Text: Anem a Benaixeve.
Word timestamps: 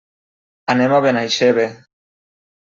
Anem 0.75 0.95
a 0.99 1.03
Benaixeve. 1.07 1.69